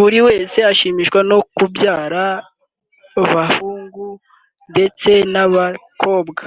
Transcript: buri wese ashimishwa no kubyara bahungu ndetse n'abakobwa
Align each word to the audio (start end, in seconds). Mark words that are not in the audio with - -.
buri 0.00 0.18
wese 0.26 0.58
ashimishwa 0.70 1.20
no 1.30 1.38
kubyara 1.56 2.24
bahungu 3.32 4.06
ndetse 4.70 5.10
n'abakobwa 5.32 6.42